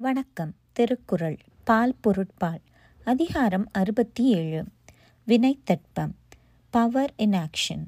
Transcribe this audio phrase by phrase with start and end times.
[0.00, 2.60] வணக்கம் திருக்குறள் பால் பொருட்பால்
[3.04, 4.64] அதிகாரம் அறுபத்தி ஏழு
[5.26, 6.12] வினைத்தட்பம்
[6.70, 7.84] பவர் இன் ஆக்ஷன்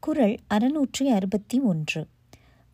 [0.00, 2.06] குறள் அறுநூற்றி அறுபத்தி ஒன்று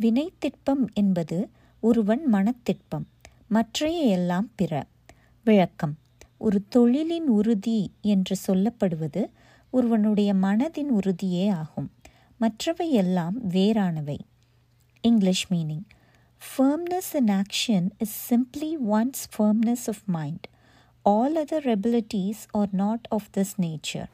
[0.00, 1.48] வினைத்திட்பம் என்பது
[1.80, 3.06] ஒருவன் மனத்திட்பம்
[3.48, 4.86] மற்றைய எல்லாம் பிற.
[5.44, 5.98] விளக்கம்
[6.38, 9.30] ஒரு தொழிலின் உறுதி என்று சொல்லப்படுவது
[9.70, 11.90] ஒருவனுடைய மனதின் உறுதியே ஆகும்.
[12.38, 14.18] மற்றவை எல்லாம் வேறானவை.
[15.00, 15.86] English meaning
[16.41, 20.47] Firmness in action is simply one's firmness of mind.
[21.05, 24.07] All other abilities are not of this nature.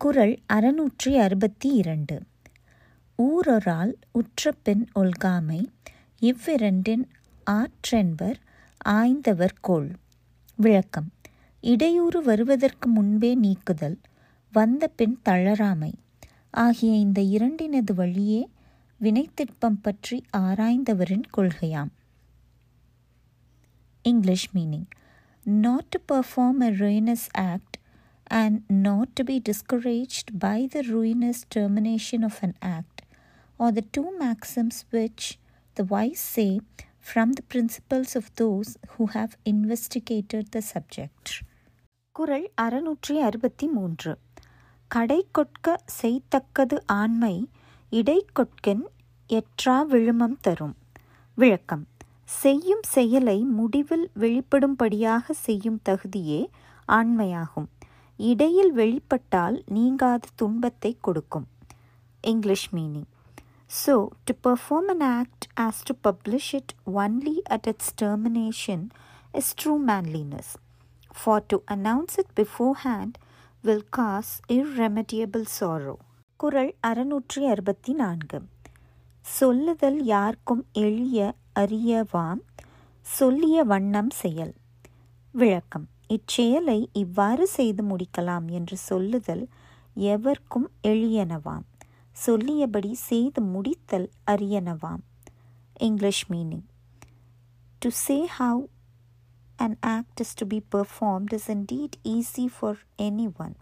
[0.00, 2.16] குறள் அறுநூற்றி அறுபத்தி இரண்டு
[3.18, 5.60] ஊரொரால் உற்ற பின் ஒல்காமை
[6.22, 7.04] இவ்விரண்டின்
[7.50, 8.38] ஆற்றென்பர்
[8.90, 9.88] ஆய்ந்தவர் கோள்
[10.58, 11.08] விளக்கம்
[11.64, 13.98] இடையூறு வருவதற்கு முன்பே நீக்குதல்
[14.52, 15.92] வந்த பின் தளராமை
[16.58, 18.42] ஆகிய இந்த இரண்டினது வழியே
[19.00, 21.92] வினைத்திட்பம் பற்றி ஆராய்ந்தவரின் கொள்கையாம்
[24.04, 24.88] English meaning
[25.44, 27.74] not to perform a ruinous act
[28.30, 28.56] and
[28.86, 32.98] not to be discouraged by the ruinous termination of an act
[33.60, 35.38] are the two maxims which
[35.76, 36.50] the wise say
[37.00, 41.24] from the principles of those who have investigated the subject.
[42.16, 44.12] குறள் அறுநூற்றி அறுபத்தி மூன்று
[44.90, 45.66] கடை கொட்க
[46.02, 47.34] செய்தக்கது ஆண்மை
[47.99, 48.83] இடை கொட்கின்
[49.29, 50.75] எற்றா விழுமம் தரும்.
[51.37, 51.83] விளக்கம்.
[52.41, 56.41] செய்யும் செயலை முடிவில் வெளிப்படும்படியாக செய்யும் தகுதியே
[56.89, 57.67] ஆண்மையாகும்.
[58.19, 61.47] இடையில் வெளிப்பட்டால் நீங்காத துன்பத்தை கொடுக்கும்.
[62.23, 63.09] English meaning.
[63.71, 63.93] So
[64.25, 66.73] to perform an act as to publish it
[67.03, 68.85] only at its termination
[69.41, 70.51] is true manliness
[71.19, 72.33] for to announce it
[72.85, 73.17] beforehand
[73.63, 75.97] will cause irremediable sorrow.
[76.43, 78.41] Thirukkural அறுநூற்றி அறுபத்தி நான்கு.
[79.21, 82.41] சொல்லுதல் யார்க்கும் எளிய அறியவாம்
[83.01, 84.53] சொல்லிய வண்ணம் செயல்.
[85.31, 89.47] விளக்கம் இச்செயலை இவ்வாறு செய்து முடிக்கலாம் என்று சொல்லுதல்
[89.95, 91.65] எவர்க்கும் எளியனவாம்
[92.11, 95.03] சொல்லியபடி செய்து முடித்தல் அரியனவாம்.
[95.79, 96.67] English meaning.
[97.79, 98.63] To say how
[99.57, 103.55] an act is to be performed is indeed easy for anyone,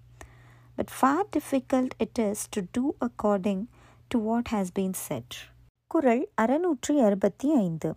[0.82, 3.66] but far difficult it is to do according
[4.08, 5.50] to what has been said.
[5.88, 7.96] குரல் அறுநூற்றி அறுபத்தி ஐந்து.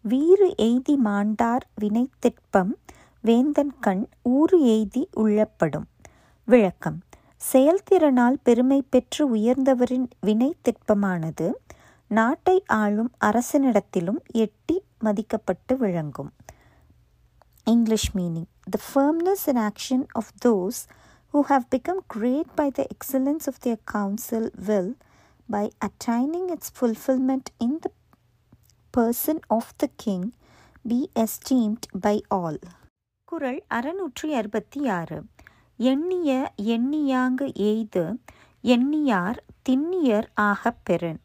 [0.00, 2.74] வீறு எய்தி மாண்டார் வினைத்திட்பம்
[3.20, 5.86] வேந்தன் கண் ஊறு எய்தி உள்ளப்படும்.
[6.44, 7.02] விளக்கம்.
[7.52, 11.52] செயல்திறனால் பெருமை பெற்று உயர்ந்தவரின் வினைத்திட்பமானது
[12.06, 16.32] நாட்டை ஆளும் அரசனிடத்திலும் எட்டி மதிக்கப்பட்டு விளங்கும்.
[17.64, 18.46] English meaning.
[18.70, 20.88] The firmness in action of those
[21.34, 24.90] who have become great by the excellence of their counsel will,
[25.48, 27.90] by attaining its fulfillment in the
[28.94, 30.32] person of the king,
[30.84, 32.58] be esteemed by all.
[33.28, 35.18] குரல் அறுநூற்றி அறுபத்தி ஆறு
[35.76, 36.30] எண்ணிய
[36.66, 38.04] எண்ணியாங்கு எய்து
[38.64, 39.38] எண்ணியார்
[39.68, 41.20] திண்ணியர் ஆகப் பெறன்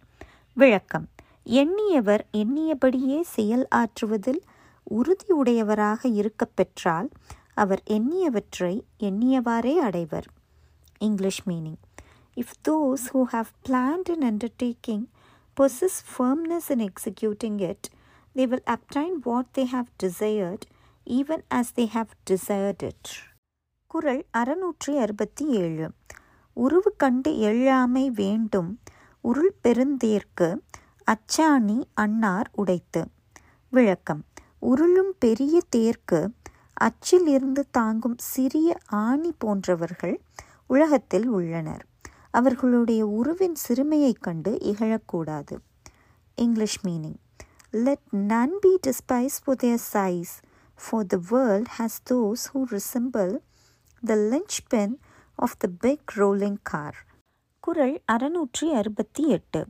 [0.58, 1.08] விளக்கம்
[1.54, 4.42] எண்ணியவர் எண்ணியபடியே செயல் ஆற்றுவதில்
[4.90, 7.10] உறுதியுடையவராக இருக்கப் பெற்றால்
[7.56, 10.28] அவர் எண்ணியவற்றை எண்ணியவாறே அடைவர்.
[10.98, 11.82] English meaning
[12.36, 15.06] if those who have planned in undertaking
[15.58, 17.88] possess firmness in executing it
[18.36, 20.66] they will obtain what they have desired
[21.06, 23.10] even as they have desired it
[23.88, 25.92] Kural அறுநூற்றி அறுபத்தி ஏழு.
[26.54, 28.80] உருவு கண்டு எழாமை வேண்டும்
[29.22, 30.58] உருள் பெருந்தேர்க்கு
[31.04, 33.08] அச்சாணி அன்னார் உடைத்து.
[33.70, 34.24] விளக்கம்.
[34.60, 36.34] உருளும் பெரிய தேர்க்கு
[36.78, 40.16] அச்சில் இருந்து தாங்கும் சிறிய ஆணி போன்றவர்கள்
[40.68, 41.86] உலகத்தில் உள்ளனர்.
[42.32, 45.56] அவர்களுடைய உருவின் சிறுமையைக் கண்டு இகழக்கூடாது.
[46.36, 47.20] English meaning
[47.72, 50.34] let none be despise for their size
[50.80, 53.34] for the world has those who resemble
[54.04, 54.16] the
[54.68, 55.00] linchpin
[55.36, 57.00] of the big rolling car
[57.60, 59.62] Kural அறுநூற்றி அறுபத்தி எட்டு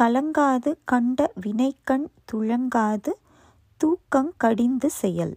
[0.00, 3.12] கலங்காது கண்ட வினைக்கண் துளங்காது
[3.80, 5.36] தூக்கங் கடிந்து செயல்.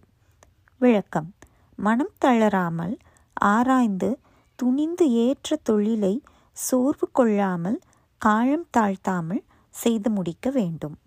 [0.78, 1.34] விளக்கம்.
[1.76, 2.96] மனம் தளராமல்
[3.32, 4.18] ஆராய்ந்து
[4.54, 6.22] துணிந்து ஏற்ற தொழிலை
[6.52, 7.80] சோர்வு கொள்ளாமல்
[8.18, 10.98] காலம் தாழ்த்தாமல் செய்து முடிக்க வேண்டும்.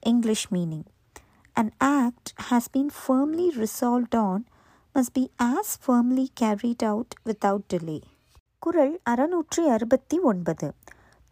[0.00, 0.84] English meaning
[1.60, 4.46] An act has been firmly resolved on
[4.94, 8.00] must be as firmly carried out without delay.
[8.58, 10.74] குரல் அறுநூற்றி அறுபத்தி ஒன்பது.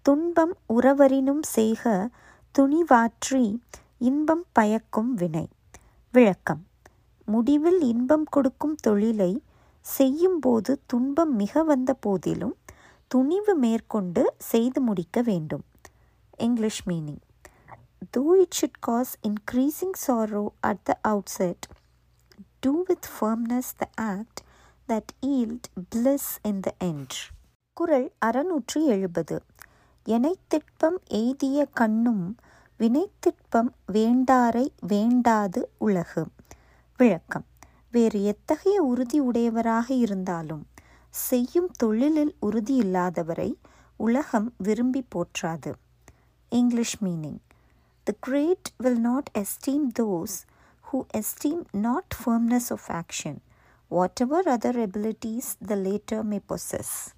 [0.03, 2.11] துன்பம் உறவரினும் செய்க
[2.59, 3.59] துணிவாற்றி
[3.99, 5.49] இன்பம் பயக்கும் வினை.
[6.13, 6.67] விளக்கம்.
[7.25, 9.43] முடிவில் இன்பம் கொடுக்கும் தொழிலை
[9.81, 12.57] செய்யும்போது துன்பம் மிக வந்த போதிலும்
[13.07, 15.65] துணிவு மேற்கொண்டு செய்து முடிக்க வேண்டும்.
[16.39, 17.23] English meaning
[18.17, 21.65] though it should cause increasing sorrow at the outset
[22.61, 24.41] do with firmness the act
[24.89, 27.11] that yield bliss in the end.
[27.73, 29.43] Kural அறுநூற்றி எழுபது.
[30.07, 32.37] எனைத்திட்பம் எய்திய கண்ணும்
[32.79, 36.27] வினைத்திட்பம் வேண்டாரை வேண்டாது உலகு.
[36.97, 37.47] விளக்கம்.
[37.93, 40.67] வேறு எத்தகைய உறுதி உடையவராக இருந்தாலும்
[41.11, 43.55] செய்யும் தொழிலில் உறுதி இல்லாதவரை
[43.97, 45.73] உலகம் விரும்பி போற்றாது.
[46.49, 47.39] English meaning
[48.03, 50.37] the great will not esteem those
[50.93, 53.37] who esteem not firmness of action
[54.21, 57.15] whatever other abilities the latter may possess